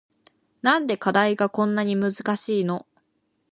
[0.63, 2.87] なんで課題がこんなに難しいの